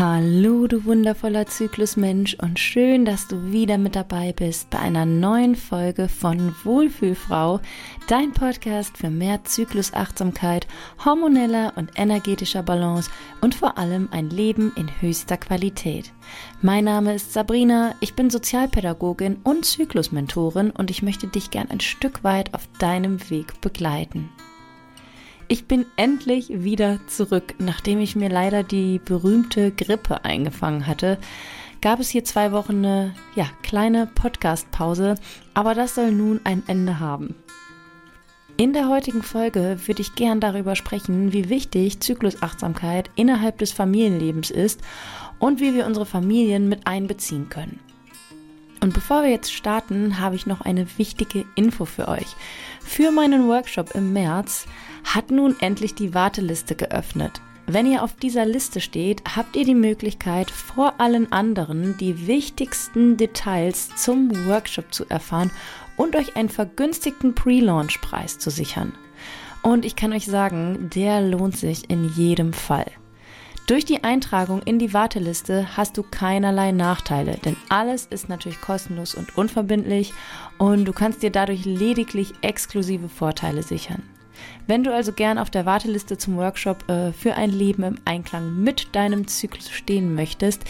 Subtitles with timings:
[0.00, 5.54] Hallo, du wundervoller Zyklusmensch und schön, dass du wieder mit dabei bist bei einer neuen
[5.54, 7.60] Folge von Wohlfühlfrau,
[8.08, 10.66] dein Podcast für mehr Zyklusachtsamkeit,
[11.04, 13.10] hormoneller und energetischer Balance
[13.42, 16.10] und vor allem ein Leben in höchster Qualität.
[16.62, 21.80] Mein Name ist Sabrina, ich bin Sozialpädagogin und Zyklusmentorin und ich möchte dich gern ein
[21.80, 24.30] Stück weit auf deinem Weg begleiten.
[25.52, 27.56] Ich bin endlich wieder zurück.
[27.58, 31.18] Nachdem ich mir leider die berühmte Grippe eingefangen hatte,
[31.80, 35.16] gab es hier zwei Wochen eine ja, kleine Podcast-Pause,
[35.52, 37.34] aber das soll nun ein Ende haben.
[38.58, 44.52] In der heutigen Folge würde ich gern darüber sprechen, wie wichtig Zyklusachtsamkeit innerhalb des Familienlebens
[44.52, 44.80] ist
[45.40, 47.80] und wie wir unsere Familien mit einbeziehen können.
[48.80, 52.36] Und bevor wir jetzt starten, habe ich noch eine wichtige Info für euch.
[52.80, 54.66] Für meinen Workshop im März
[55.04, 57.40] hat nun endlich die Warteliste geöffnet.
[57.66, 63.16] Wenn ihr auf dieser Liste steht, habt ihr die Möglichkeit, vor allen anderen die wichtigsten
[63.16, 65.52] Details zum Workshop zu erfahren
[65.96, 68.92] und euch einen vergünstigten Pre-Launch-Preis zu sichern.
[69.62, 72.90] Und ich kann euch sagen, der lohnt sich in jedem Fall.
[73.66, 79.14] Durch die Eintragung in die Warteliste hast du keinerlei Nachteile, denn alles ist natürlich kostenlos
[79.14, 80.12] und unverbindlich
[80.58, 84.02] und du kannst dir dadurch lediglich exklusive Vorteile sichern.
[84.66, 88.62] Wenn du also gern auf der Warteliste zum Workshop äh, für ein Leben im Einklang
[88.62, 90.62] mit deinem Zyklus stehen möchtest,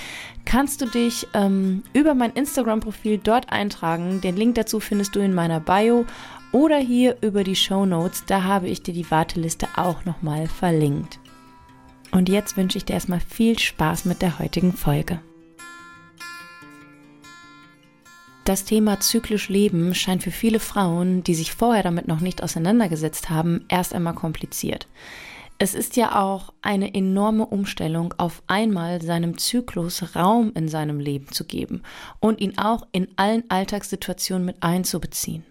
[0.44, 4.20] kannst du dich ähm, über mein Instagram-Profil dort eintragen.
[4.20, 6.06] Den Link dazu findest du in meiner Bio
[6.52, 8.24] oder hier über die Show Notes.
[8.26, 11.20] Da habe ich dir die Warteliste auch nochmal verlinkt.
[12.12, 15.20] Und jetzt wünsche ich dir erstmal viel Spaß mit der heutigen Folge.
[18.44, 23.28] Das Thema zyklisch Leben scheint für viele Frauen, die sich vorher damit noch nicht auseinandergesetzt
[23.28, 24.88] haben, erst einmal kompliziert.
[25.58, 31.30] Es ist ja auch eine enorme Umstellung, auf einmal seinem Zyklus Raum in seinem Leben
[31.32, 31.82] zu geben
[32.18, 35.44] und ihn auch in allen Alltagssituationen mit einzubeziehen.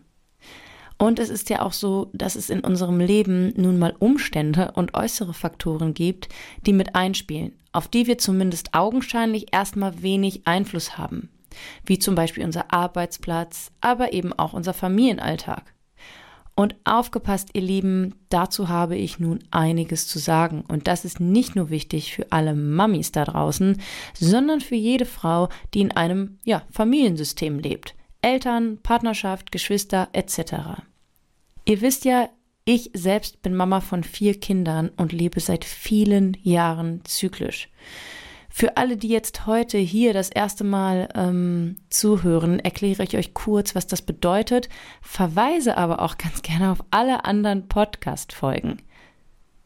[0.97, 4.95] Und es ist ja auch so, dass es in unserem Leben nun mal Umstände und
[4.95, 6.27] äußere Faktoren gibt,
[6.65, 11.29] die mit einspielen, auf die wir zumindest augenscheinlich erstmal wenig Einfluss haben
[11.85, 15.73] wie zum Beispiel unser Arbeitsplatz, aber eben auch unser Familienalltag.
[16.59, 20.65] Und aufgepasst, ihr Lieben, dazu habe ich nun einiges zu sagen.
[20.67, 23.79] Und das ist nicht nur wichtig für alle Mamis da draußen,
[24.13, 27.95] sondern für jede Frau, die in einem ja, Familiensystem lebt.
[28.21, 30.81] Eltern, Partnerschaft, Geschwister etc.
[31.63, 32.27] Ihr wisst ja,
[32.65, 37.69] ich selbst bin Mama von vier Kindern und lebe seit vielen Jahren zyklisch.
[38.59, 43.73] Für alle, die jetzt heute hier das erste Mal ähm, zuhören, erkläre ich euch kurz,
[43.73, 44.67] was das bedeutet,
[45.01, 48.81] verweise aber auch ganz gerne auf alle anderen Podcast-Folgen.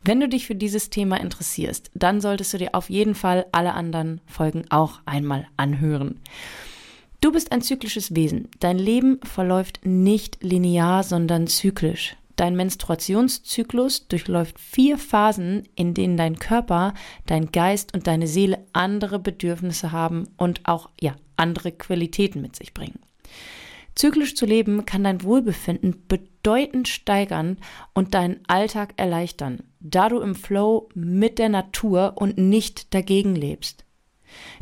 [0.03, 3.74] Wenn du dich für dieses Thema interessierst, dann solltest du dir auf jeden Fall alle
[3.74, 6.20] anderen Folgen auch einmal anhören.
[7.20, 8.48] Du bist ein zyklisches Wesen.
[8.59, 12.16] Dein Leben verläuft nicht linear, sondern zyklisch.
[12.36, 16.94] Dein Menstruationszyklus durchläuft vier Phasen, in denen dein Körper,
[17.26, 22.74] dein Geist und deine Seele andere Bedürfnisse haben und auch ja, andere Qualitäten mit sich
[22.74, 23.00] bringen.
[23.96, 27.58] Zyklisch zu leben kann dein Wohlbefinden bedeutend steigern
[27.94, 33.86] und deinen Alltag erleichtern, da du im Flow mit der Natur und nicht dagegen lebst.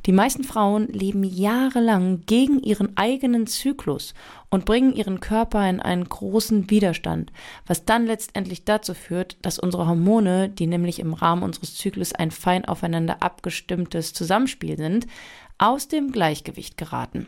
[0.06, 4.14] Die meisten Frauen leben jahrelang gegen ihren eigenen Zyklus
[4.50, 7.32] und bringen ihren Körper in einen großen Widerstand,
[7.66, 12.32] was dann letztendlich dazu führt, dass unsere Hormone, die nämlich im Rahmen unseres Zyklus ein
[12.32, 15.08] fein aufeinander abgestimmtes Zusammenspiel sind,
[15.58, 17.28] aus dem Gleichgewicht geraten.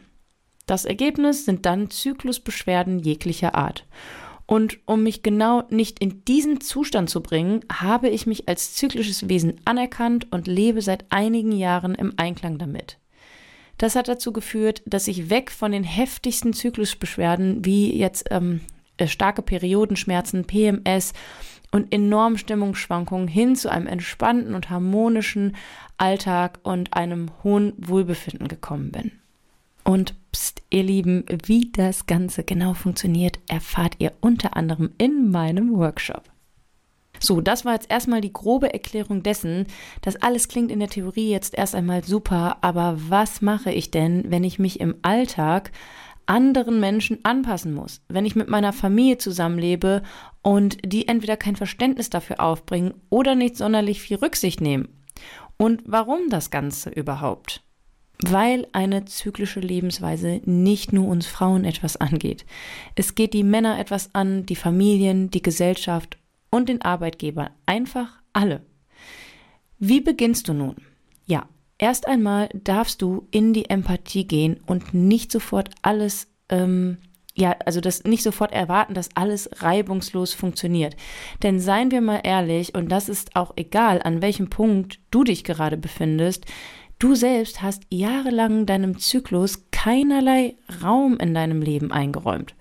[0.66, 3.86] Das Ergebnis sind dann Zyklusbeschwerden jeglicher Art.
[4.54, 9.28] Und um mich genau nicht in diesen Zustand zu bringen, habe ich mich als zyklisches
[9.28, 13.00] Wesen anerkannt und lebe seit einigen Jahren im Einklang damit.
[13.80, 18.62] Das hat dazu geführt, dass ich weg von den heftigsten Zyklusbeschwerden wie jetzt ähm,
[18.98, 21.14] äh, starke Periodenschmerzen, PMS
[21.72, 25.56] und enormen Stimmungsschwankungen hin zu einem entspannten und harmonischen
[25.98, 29.23] Alltag und einem hohen Wohlbefinden gekommen bin.
[29.84, 35.76] Und pst, ihr Lieben, wie das Ganze genau funktioniert, erfahrt ihr unter anderem in meinem
[35.78, 36.24] Workshop.
[37.20, 39.68] So, das war jetzt erstmal die grobe Erklärung dessen.
[40.02, 44.30] Das alles klingt in der Theorie jetzt erst einmal super, aber was mache ich denn,
[44.30, 45.72] wenn ich mich im Alltag
[46.26, 50.04] anderen Menschen anpassen muss, wenn ich mit meiner Familie zusammenlebe
[50.42, 54.90] und die entweder kein Verständnis dafür aufbringen oder nicht sonderlich viel Rücksicht nehmen?
[55.58, 57.62] Und warum das Ganze überhaupt?
[58.32, 62.46] Weil eine zyklische Lebensweise nicht nur uns Frauen etwas angeht.
[62.96, 66.18] Es geht die Männer etwas an, die Familien, die Gesellschaft
[66.50, 68.62] und den Arbeitgeber, einfach alle.
[69.80, 70.76] Wie beginnst du nun?
[71.26, 71.48] Ja,
[71.84, 76.98] Erst einmal darfst du in die Empathie gehen und nicht sofort alles, ähm,
[77.36, 80.96] ja, also das nicht sofort erwarten, dass alles reibungslos funktioniert.
[81.42, 85.44] Denn seien wir mal ehrlich, und das ist auch egal, an welchem Punkt du dich
[85.44, 86.46] gerade befindest,
[87.04, 92.56] du selbst hast jahrelang deinem Zyklus keinerlei Raum in deinem Leben eingeräumt.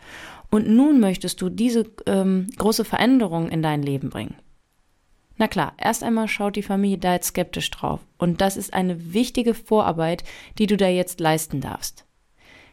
[0.51, 4.35] Und nun möchtest du diese ähm, große Veränderung in dein Leben bringen.
[5.37, 8.01] Na klar, erst einmal schaut die Familie da jetzt skeptisch drauf.
[8.19, 10.25] Und das ist eine wichtige Vorarbeit,
[10.59, 12.05] die du da jetzt leisten darfst.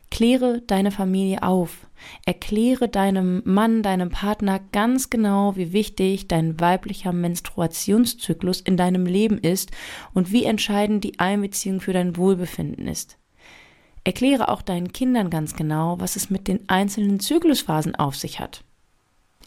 [0.09, 1.87] Kläre deine Familie auf.
[2.25, 9.37] Erkläre deinem Mann, deinem Partner ganz genau, wie wichtig dein weiblicher Menstruationszyklus in deinem Leben
[9.37, 9.71] ist
[10.13, 13.17] und wie entscheidend die Einbeziehung für dein Wohlbefinden ist.
[14.03, 18.63] Erkläre auch deinen Kindern ganz genau, was es mit den einzelnen Zyklusphasen auf sich hat.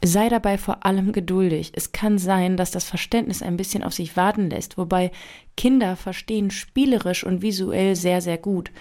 [0.04, 1.72] Sei dabei vor allem geduldig.
[1.74, 5.12] Es kann sein, dass das Verständnis ein bisschen auf sich warten lässt, wobei
[5.56, 8.72] Kinder verstehen spielerisch und visuell sehr, sehr gut.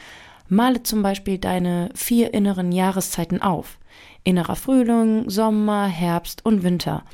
[0.51, 3.79] Male zum Beispiel deine vier inneren Jahreszeiten auf.
[4.25, 7.05] Innerer Frühling, Sommer, Herbst und Winter.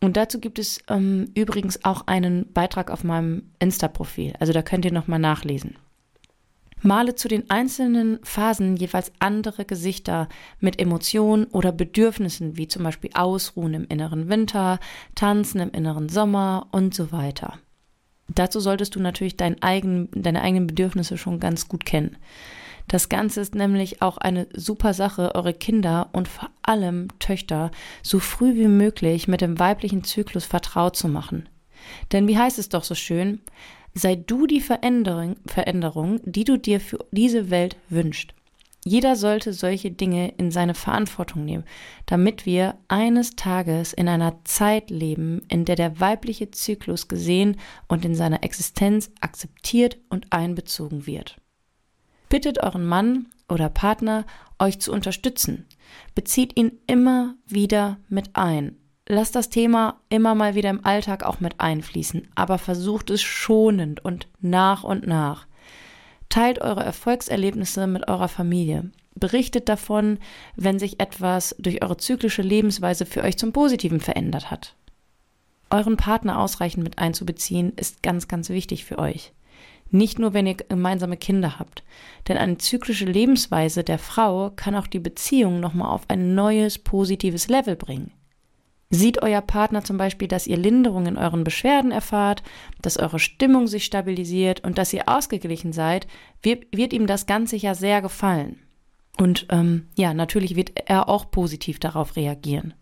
[0.00, 4.32] Und dazu gibt es ähm, übrigens auch einen Beitrag auf meinem Insta-Profil.
[4.40, 5.76] Also da könnt ihr nochmal nachlesen.
[6.80, 13.10] Male zu den einzelnen Phasen jeweils andere Gesichter mit Emotionen oder Bedürfnissen, wie zum Beispiel
[13.12, 14.80] Ausruhen im inneren Winter,
[15.14, 17.58] Tanzen im inneren Sommer und so weiter.
[18.28, 22.16] Dazu solltest du natürlich dein eigen, deine eigenen Bedürfnisse schon ganz gut kennen.
[22.88, 27.70] Das Ganze ist nämlich auch eine super Sache, eure Kinder und vor allem Töchter
[28.02, 31.48] so früh wie möglich mit dem weiblichen Zyklus vertraut zu machen.
[32.12, 33.40] Denn wie heißt es doch so schön,
[33.94, 38.34] sei du die Veränderung, Veränderung, die du dir für diese Welt wünschst.
[38.84, 41.64] Jeder sollte solche Dinge in seine Verantwortung nehmen,
[42.06, 47.56] damit wir eines Tages in einer Zeit leben, in der der weibliche Zyklus gesehen
[47.88, 51.36] und in seiner Existenz akzeptiert und einbezogen wird.
[52.28, 54.24] Bittet euren Mann oder Partner,
[54.58, 55.66] euch zu unterstützen.
[56.14, 58.76] Bezieht ihn immer wieder mit ein.
[59.08, 64.04] Lasst das Thema immer mal wieder im Alltag auch mit einfließen, aber versucht es schonend
[64.04, 65.46] und nach und nach.
[66.28, 68.90] Teilt eure Erfolgserlebnisse mit eurer Familie.
[69.14, 70.18] Berichtet davon,
[70.56, 74.74] wenn sich etwas durch eure zyklische Lebensweise für euch zum Positiven verändert hat.
[75.70, 79.32] Euren Partner ausreichend mit einzubeziehen, ist ganz, ganz wichtig für euch.
[79.90, 81.84] Nicht nur, wenn ihr gemeinsame Kinder habt.
[82.28, 87.48] Denn eine zyklische Lebensweise der Frau kann auch die Beziehung nochmal auf ein neues, positives
[87.48, 88.12] Level bringen.
[88.90, 92.42] Sieht euer Partner zum Beispiel, dass ihr Linderung in euren Beschwerden erfahrt,
[92.82, 96.06] dass eure Stimmung sich stabilisiert und dass ihr ausgeglichen seid,
[96.40, 98.60] wird, wird ihm das Ganze ja sehr gefallen.
[99.18, 102.74] Und ähm, ja, natürlich wird er auch positiv darauf reagieren.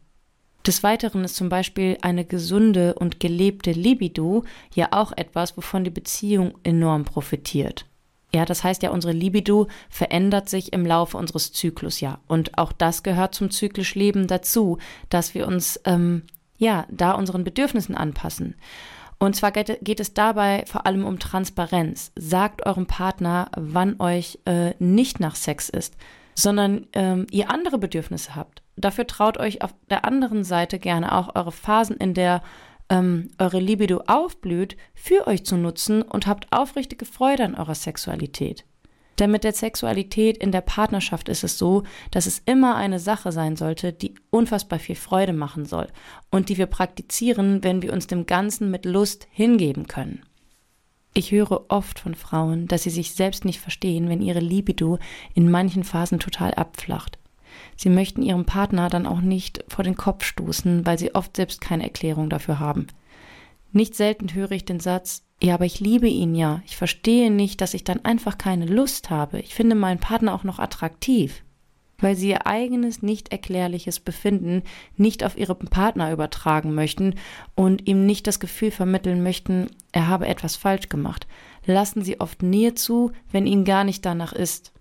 [0.67, 4.45] Des Weiteren ist zum Beispiel eine gesunde und gelebte Libido
[4.75, 7.85] ja auch etwas, wovon die Beziehung enorm profitiert.
[8.35, 12.19] Ja, das heißt ja, unsere Libido verändert sich im Laufe unseres Zyklus ja.
[12.27, 14.79] Und auch das gehört zum zyklisch Leben dazu,
[15.09, 16.23] dass wir uns ähm,
[16.57, 18.57] ja da unseren Bedürfnissen anpassen.
[19.19, 22.11] Und zwar geht, geht, es dabei vor allem um Transparenz.
[22.17, 25.95] Sagt eurem Partner, wann euch äh, nicht nach Sex ist,
[26.35, 28.64] sondern ähm, ihr andere Bedürfnisse habt.
[28.77, 32.43] Dafür traut euch auf der anderen Seite gerne auch eure Phasen, in der
[32.91, 38.65] ähm, eure Libido aufblüht, für euch zu nutzen und habt aufrichtige Freude an eurer Sexualität.
[39.19, 43.31] Denn mit der Sexualität in der Partnerschaft ist es so, dass es immer eine Sache
[43.31, 45.87] sein sollte, die unfassbar viel Freude machen soll
[46.31, 50.25] und die wir praktizieren, wenn wir uns dem Ganzen mit Lust hingeben können.
[51.17, 54.99] Ich höre oft von Frauen, dass sie sich selbst nicht verstehen, wenn ihre Libido
[55.33, 57.19] in manchen Phasen total abflacht.
[57.77, 61.61] Sie möchten ihrem Partner dann auch nicht vor den Kopf stoßen, weil sie oft selbst
[61.61, 62.87] keine Erklärung dafür haben.
[63.73, 66.63] Nicht selten höre ich den Satz, ja, aber ich liebe ihn ja.
[66.65, 69.41] Ich verstehe nicht, dass ich dann einfach keine Lust habe.
[69.41, 71.43] Ich finde meinen Partner auch noch attraktiv.
[71.99, 74.63] Weil sie ihr eigenes nicht erklärliches Befinden
[74.97, 77.15] nicht auf ihren Partner übertragen möchten
[77.55, 81.27] und ihm nicht das Gefühl vermitteln möchten, er habe etwas falsch gemacht.
[81.67, 84.74] Lassen sie oft Nähe zu, wenn ihnen gar nicht danach ist.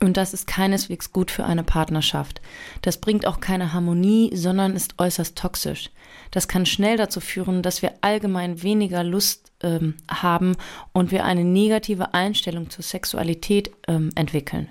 [0.00, 2.40] Und das ist keineswegs gut für eine Partnerschaft.
[2.82, 5.90] Das bringt auch keine Harmonie, sondern ist äußerst toxisch.
[6.30, 10.56] Das kann schnell dazu führen, dass wir allgemein weniger Lust ähm, haben
[10.92, 14.68] und wir eine negative Einstellung zur Sexualität ähm, entwickeln.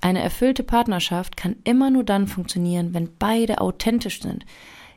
[0.00, 4.44] Eine erfüllte Partnerschaft kann immer nur dann funktionieren, wenn beide authentisch sind.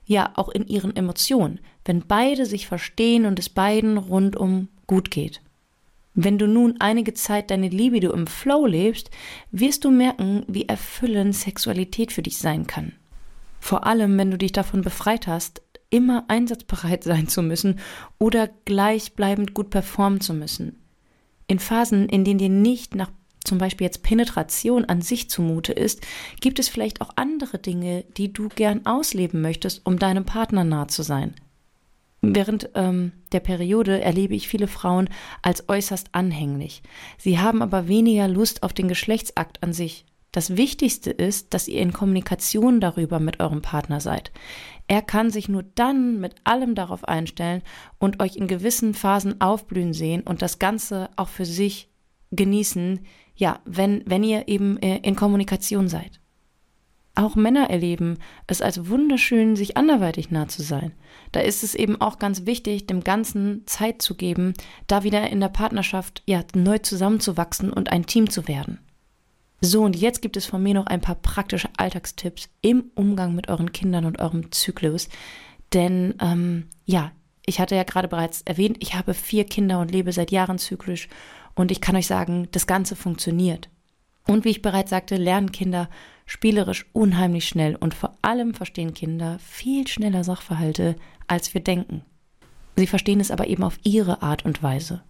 [0.05, 5.41] Ja, auch in ihren Emotionen, wenn beide sich verstehen und es beiden rundum gut geht.
[6.19, 9.11] Wenn du nun einige Zeit deine Libido im Flow lebst,
[9.51, 12.93] wirst du merken, wie erfüllend Sexualität für dich sein kann.
[13.59, 17.79] Vor allem, wenn du dich davon befreit hast, immer einsatzbereit sein zu müssen
[18.17, 20.79] oder gleichbleibend gut performen zu müssen.
[21.45, 23.11] In Phasen, in denen dir nicht nach
[23.43, 26.01] zum Beispiel jetzt Penetration an sich zumute ist,
[26.41, 30.87] gibt es vielleicht auch andere Dinge, die du gern ausleben möchtest, um deinem Partner nah
[30.87, 31.35] zu sein.
[32.21, 35.09] Während ähm, der Periode erlebe ich viele Frauen
[35.41, 36.81] als äußerst anhänglich.
[37.17, 40.05] Sie haben aber weniger Lust auf den Geschlechtsakt an sich.
[40.31, 44.31] Das Wichtigste ist, dass ihr in Kommunikation darüber mit eurem Partner seid.
[44.87, 47.61] Er kann sich nur dann mit allem darauf einstellen
[47.97, 51.89] und euch in gewissen Phasen aufblühen sehen und das Ganze auch für sich
[52.31, 53.05] genießen,
[53.35, 56.19] ja, wenn, wenn ihr eben äh, in Kommunikation seid.
[57.17, 60.91] Auch Männer erleben es als wunderschön, sich anderweitig nah zu sein.
[61.31, 64.53] Da ist es eben auch ganz wichtig, dem Ganzen Zeit zu geben,
[64.85, 68.77] da wieder in der Partnerschaft ja neu zusammenzuwachsen und ein Team zu werden.
[69.61, 73.49] So, und jetzt gibt es von mir noch ein paar praktische Alltagstipps im Umgang mit
[73.49, 75.09] euren Kindern und eurem Zyklus.
[75.73, 77.11] Denn ähm, ja,
[77.47, 81.09] ich hatte ja gerade bereits erwähnt, ich habe vier Kinder und lebe seit Jahren zyklisch.
[81.55, 83.69] Und ich kann euch sagen, das Ganze funktioniert.
[84.27, 85.89] Und wie ich bereits sagte, lernen Kinder
[86.27, 92.03] spielerisch unheimlich schnell und vor allem verstehen Kinder viel schneller Sachverhalte, als wir denken.
[92.75, 95.01] Sie verstehen es aber eben auf ihre Art und Weise.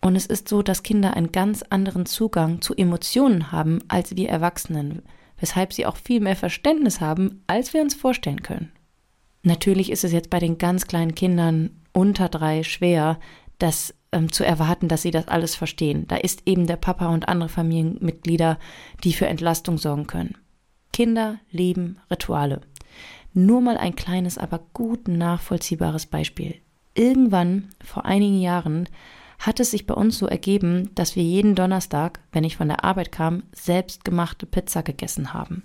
[0.00, 4.28] Und es ist so, dass Kinder einen ganz anderen Zugang zu Emotionen haben als wir
[4.28, 5.02] Erwachsenen,
[5.38, 8.72] weshalb sie auch viel mehr Verständnis haben, als wir uns vorstellen können.
[9.42, 13.20] Natürlich ist es jetzt bei den ganz kleinen Kindern unter drei schwer,
[13.58, 16.06] das ähm, zu erwarten, dass sie das alles verstehen.
[16.08, 18.58] Da ist eben der Papa und andere Familienmitglieder,
[19.04, 20.36] die für Entlastung sorgen können.
[20.96, 22.62] Kinder lieben Rituale.
[23.34, 26.54] Nur mal ein kleines, aber gut nachvollziehbares Beispiel.
[26.94, 28.88] Irgendwann, vor einigen Jahren,
[29.38, 32.82] hat es sich bei uns so ergeben, dass wir jeden Donnerstag, wenn ich von der
[32.82, 35.64] Arbeit kam, selbstgemachte Pizza gegessen haben.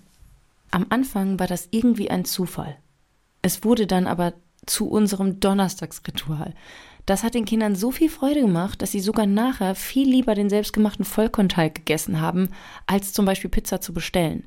[0.69, 2.75] Am Anfang war das irgendwie ein Zufall.
[3.41, 4.33] Es wurde dann aber
[4.65, 6.53] zu unserem Donnerstagsritual.
[7.05, 10.49] Das hat den Kindern so viel Freude gemacht, dass sie sogar nachher viel lieber den
[10.49, 12.49] selbstgemachten Vollkornteig gegessen haben,
[12.85, 14.43] als zum Beispiel Pizza zu bestellen.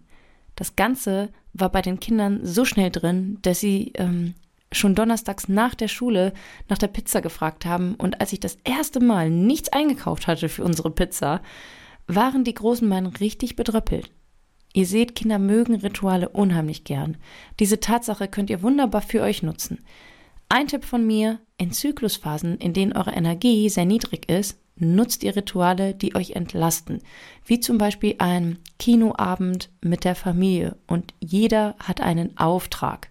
[0.57, 4.35] Das Ganze war bei den Kindern so schnell drin, dass sie ähm,
[4.73, 6.33] schon donnerstags nach der Schule
[6.69, 7.95] nach der Pizza gefragt haben.
[7.95, 11.41] Und als ich das erste Mal nichts eingekauft hatte für unsere Pizza,
[12.07, 14.11] waren die großen Beine richtig bedröppelt.
[14.73, 17.17] Ihr seht, Kinder mögen Rituale unheimlich gern.
[17.61, 19.85] Diese Tatsache könnt ihr wunderbar für euch nutzen.
[20.49, 25.37] Ein Tipp von mir, in Zyklusphasen, in denen eure Energie sehr niedrig ist, nutzt ihr
[25.37, 27.01] Rituale, die euch entlasten,
[27.45, 33.11] wie zum Beispiel ein Kinoabend mit der Familie und jeder hat einen Auftrag.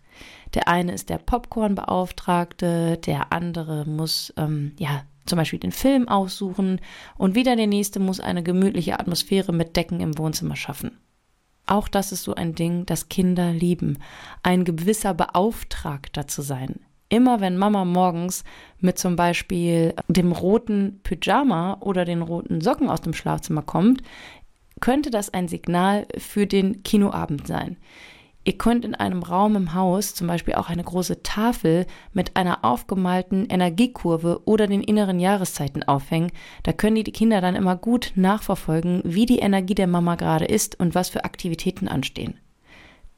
[0.53, 6.81] Der eine ist der Popcornbeauftragte, der andere muss ähm, ja zum Beispiel den Film aussuchen
[7.17, 10.99] und wieder der nächste muss eine gemütliche Atmosphäre mit Decken im Wohnzimmer schaffen.
[11.65, 13.99] Auch das ist so ein Ding, das Kinder lieben,
[14.43, 16.81] ein gewisser Beauftragter zu sein.
[17.13, 18.43] Immer wenn Mama morgens
[18.79, 24.01] mit zum Beispiel dem roten Pyjama oder den roten Socken aus dem Schlafzimmer kommt,
[24.79, 27.77] könnte das ein Signal für den Kinoabend sein.
[28.45, 32.65] Ihr könnt in einem Raum im Haus zum Beispiel auch eine große Tafel mit einer
[32.65, 36.31] aufgemalten Energiekurve oder den inneren Jahreszeiten aufhängen.
[36.63, 40.79] Da können die Kinder dann immer gut nachverfolgen, wie die Energie der Mama gerade ist
[40.79, 42.39] und was für Aktivitäten anstehen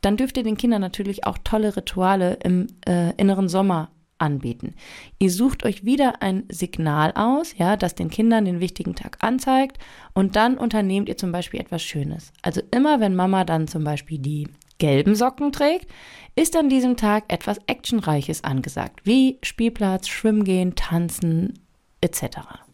[0.02, 4.76] dann dürft ihr den Kindern natürlich auch tolle Rituale im äh, inneren Sommer anbieten.
[5.20, 9.78] Ihr sucht euch wieder ein Signal aus, ja, das den Kindern den wichtigen Tag anzeigt
[10.14, 12.32] und dann unternehmt ihr zum Beispiel etwas Schönes.
[12.42, 14.48] Also immer wenn Mama dann zum Beispiel die
[14.78, 15.90] gelben Socken trägt,
[16.36, 21.60] ist an diesem Tag etwas Actionreiches angesagt, wie Spielplatz, Schwimmen gehen, Tanzen
[22.02, 22.65] etc.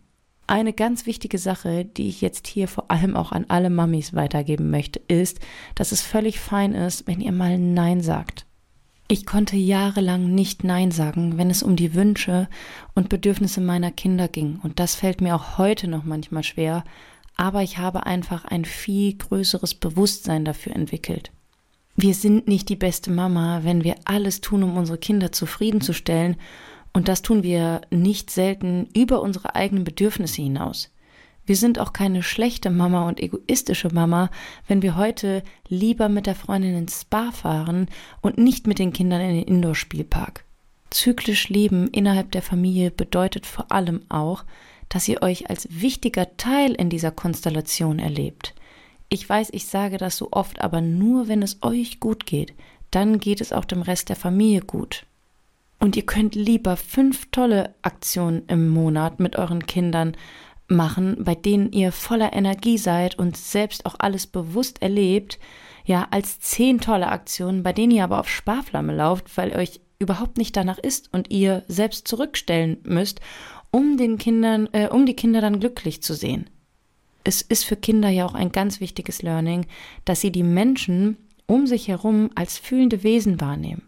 [0.52, 4.70] Eine ganz wichtige Sache, die ich jetzt hier vor allem auch an alle Mamis weitergeben
[4.70, 5.40] möchte, ist,
[5.76, 8.46] dass es völlig fein ist, wenn ihr mal Nein sagt.
[9.08, 12.50] Ich konnte jahrelang nicht Nein sagen, wenn es um die Wünsche
[12.96, 14.60] und Bedürfnisse meiner Kinder ging.
[14.62, 16.84] Und das fällt mir auch heute noch manchmal schwer.
[17.38, 21.32] Aber ich habe einfach ein viel größeres Bewusstsein dafür entwickelt.
[21.96, 26.36] Wir sind nicht die beste Mama, wenn wir alles tun, um unsere Kinder zufriedenzustellen
[26.94, 30.92] und das tun wir nicht selten über unsere eigenen Bedürfnisse hinaus.
[31.46, 34.30] Wir sind auch keine schlechte Mama und egoistische Mama,
[34.68, 37.88] wenn wir heute lieber mit der Freundin ins Spa fahren
[38.22, 40.46] und nicht mit den Kindern in den Indoor-Spielpark.
[40.92, 44.44] Zyklisch Leben innerhalb der Familie bedeutet vor allem auch,
[44.90, 48.54] dass ihr euch als wichtiger Teil in dieser Konstellation erlebt.
[49.10, 52.54] Ich weiß, ich sage das so oft, aber nur wenn es euch gut geht,
[52.92, 55.06] dann geht es auch dem Rest der Familie gut.
[55.82, 60.16] Und ihr könnt lieber fünf tolle Aktionen im Monat mit euren Kindern
[60.68, 65.40] machen, bei denen ihr voller Energie seid und selbst auch alles bewusst erlebt,
[65.84, 70.38] ja, als zehn tolle Aktionen, bei denen ihr aber auf Sparflamme lauft, weil euch überhaupt
[70.38, 73.20] nicht danach ist und ihr selbst zurückstellen müsst
[73.72, 76.50] um den Kindern, äh, um die Kinder dann glücklich zu sehen.
[77.24, 79.66] Es ist für Kinder ja auch ein ganz wichtiges Learning,
[80.06, 83.84] dass sie die Menschen um sich herum als fühlende Wesen wahrnehmen,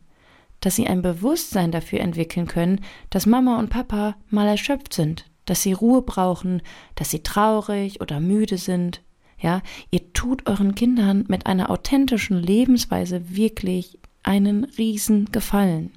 [0.64, 2.80] dass sie ein Bewusstsein dafür entwickeln können,
[3.10, 6.62] dass Mama und Papa mal erschöpft sind, dass sie Ruhe brauchen,
[6.96, 9.02] dass sie traurig oder müde sind.
[9.38, 15.92] Ja, ihr tut euren Kindern mit einer authentischen Lebensweise wirklich einen riesen Gefallen.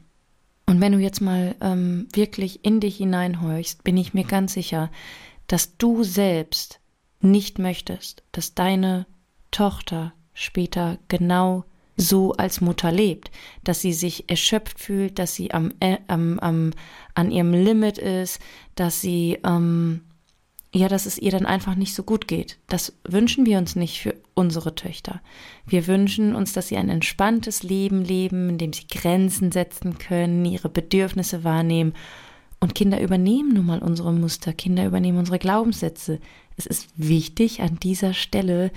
[0.66, 4.90] Und wenn du jetzt mal ähm, wirklich in dich hineinhorchst, bin ich mir ganz sicher,
[5.46, 6.80] dass du selbst
[7.20, 9.06] nicht möchtest, dass deine
[9.52, 11.64] Tochter später genau
[11.96, 13.30] so als Mutter lebt,
[13.64, 16.72] dass sie sich erschöpft fühlt, dass sie am, äh, am, am,
[17.14, 18.38] an ihrem Limit ist,
[18.74, 20.02] dass sie ähm,
[20.76, 22.58] ja, dass es ihr dann einfach nicht so gut geht.
[22.66, 25.22] Das wünschen wir uns nicht für unsere Töchter.
[25.66, 30.44] Wir wünschen uns, dass sie ein entspanntes Leben leben, in dem sie Grenzen setzen können,
[30.44, 31.94] ihre Bedürfnisse wahrnehmen.
[32.60, 36.20] Und Kinder übernehmen nun mal unsere Muster, Kinder übernehmen unsere Glaubenssätze.
[36.58, 38.70] Es ist wichtig an dieser Stelle,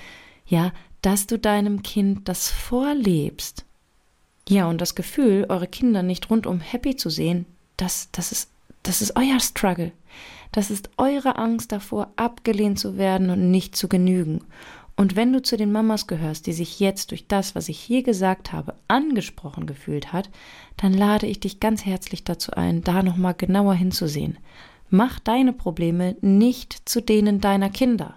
[0.46, 3.66] ja, dass du deinem Kind das vorlebst.
[4.48, 7.46] Ja, und das Gefühl, eure Kinder nicht rundum happy zu sehen,
[7.78, 8.50] das, das ist,
[8.84, 9.92] das ist euer Struggle.
[10.52, 14.42] Das ist eure Angst davor, abgelehnt zu werden und nicht zu genügen.
[14.96, 18.04] Und wenn du zu den Mamas gehörst, die sich jetzt durch das, was ich hier
[18.04, 20.30] gesagt habe, angesprochen gefühlt hat,
[20.76, 24.38] dann lade ich dich ganz herzlich dazu ein, da nochmal genauer hinzusehen.
[24.90, 28.16] Mach deine Probleme nicht zu denen deiner Kinder.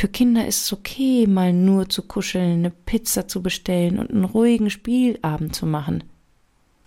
[0.00, 4.24] Für Kinder ist es okay, mal nur zu kuscheln, eine Pizza zu bestellen und einen
[4.24, 6.04] ruhigen Spielabend zu machen.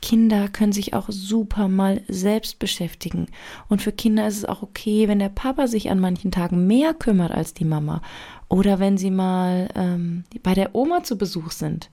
[0.02, 3.28] Kinder können sich auch super mal selbst beschäftigen.
[3.70, 6.96] Und für Kinder ist es auch okay, wenn der Papa sich an manchen Tagen mehr
[6.96, 8.02] kümmert als die Mama.
[8.50, 11.92] Oder wenn sie mal ähm, bei der Oma zu Besuch sind.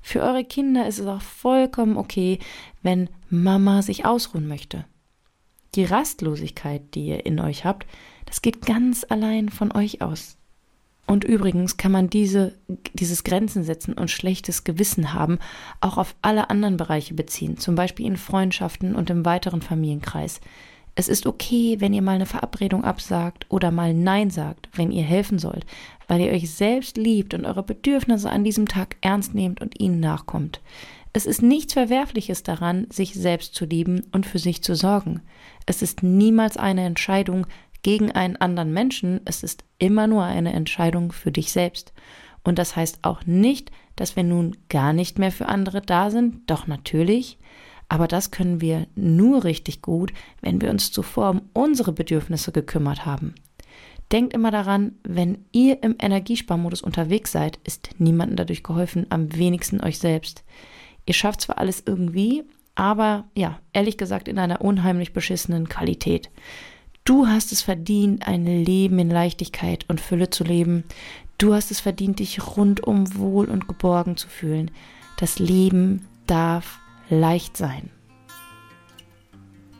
[0.00, 2.38] Für eure Kinder ist es auch vollkommen okay,
[2.80, 4.86] wenn Mama sich ausruhen möchte.
[5.74, 7.86] Die Rastlosigkeit, die ihr in euch habt,
[8.24, 10.38] das geht ganz allein von euch aus.
[11.06, 12.54] Und übrigens kann man diese,
[12.94, 15.38] dieses Grenzen setzen und schlechtes Gewissen haben
[15.80, 20.40] auch auf alle anderen Bereiche beziehen, zum Beispiel in Freundschaften und im weiteren Familienkreis.
[20.94, 25.02] Es ist okay, wenn ihr mal eine Verabredung absagt oder mal Nein sagt, wenn ihr
[25.02, 25.64] helfen sollt,
[26.06, 30.00] weil ihr euch selbst liebt und eure Bedürfnisse an diesem Tag ernst nehmt und ihnen
[30.00, 30.60] nachkommt.
[31.14, 35.22] Es ist nichts Verwerfliches daran, sich selbst zu lieben und für sich zu sorgen.
[35.66, 37.46] Es ist niemals eine Entscheidung,
[37.82, 41.92] gegen einen anderen Menschen, es ist immer nur eine Entscheidung für dich selbst.
[42.44, 46.50] Und das heißt auch nicht, dass wir nun gar nicht mehr für andere da sind,
[46.50, 47.38] doch natürlich,
[47.88, 53.04] aber das können wir nur richtig gut, wenn wir uns zuvor um unsere Bedürfnisse gekümmert
[53.04, 53.34] haben.
[54.10, 59.82] Denkt immer daran, wenn ihr im Energiesparmodus unterwegs seid, ist niemandem dadurch geholfen, am wenigsten
[59.82, 60.44] euch selbst.
[61.06, 66.30] Ihr schafft zwar alles irgendwie, aber ja, ehrlich gesagt in einer unheimlich beschissenen Qualität.
[67.04, 70.84] Du hast es verdient, ein Leben in Leichtigkeit und Fülle zu leben.
[71.36, 74.70] Du hast es verdient, dich rundum wohl und geborgen zu fühlen.
[75.16, 77.90] Das Leben darf leicht sein.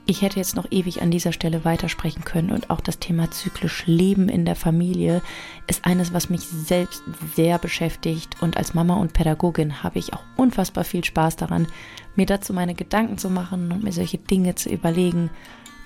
[0.04, 3.86] Ich hätte jetzt noch ewig an dieser Stelle weitersprechen können und auch das Thema zyklisch
[3.86, 5.22] Leben in der Familie
[5.68, 7.04] ist eines, was mich selbst
[7.36, 11.68] sehr beschäftigt und als Mama und Pädagogin habe ich auch unfassbar viel Spaß daran,
[12.16, 15.30] mir dazu meine Gedanken zu machen und mir solche Dinge zu überlegen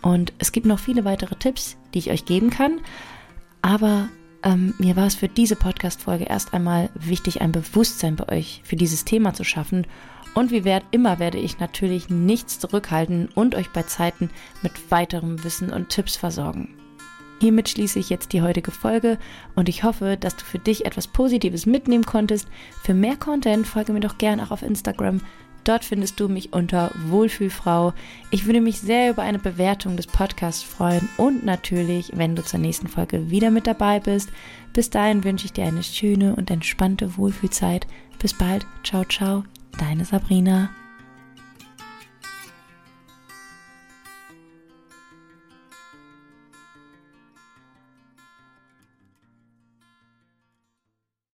[0.07, 2.79] und es gibt noch viele weitere Tipps, die ich euch geben kann.
[3.61, 4.09] Aber
[4.45, 8.77] ähm, mir war es für diese Podcast-Folge erst einmal wichtig, ein Bewusstsein bei euch für
[8.77, 9.85] dieses Thema zu schaffen.
[10.33, 14.31] Und wie werd, immer werde ich natürlich nichts zurückhalten und euch bei Zeiten
[14.63, 16.77] mit weiterem Wissen und Tipps versorgen.
[17.41, 19.19] Hiermit schließe ich jetzt die heutige Folge
[19.57, 22.47] und ich hoffe, dass du für dich etwas Positives mitnehmen konntest.
[22.85, 25.21] Für mehr Content folge mir doch gerne auch auf Instagram
[25.67, 27.93] Dort findest du mich unter Wohlfühlfrau.
[28.31, 32.61] Ich würde mich sehr über eine Bewertung des Podcasts freuen und natürlich, wenn du zur
[32.61, 34.31] nächsten Folge wieder mit dabei bist.
[34.73, 37.89] Bis dahin wünsche ich dir eine schöne und entspannte Wohlfühlzeit.
[38.21, 38.65] Bis bald.
[38.85, 39.43] Ciao, ciao.
[39.77, 40.71] Deine Sabrina.